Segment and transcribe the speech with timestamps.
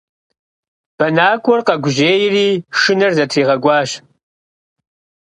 [0.97, 2.47] Бэнакӏуэр къэгужьейри
[2.79, 3.89] шынэр зытригъэкӏуащ.